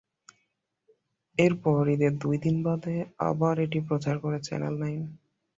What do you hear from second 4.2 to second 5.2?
করে channel nine.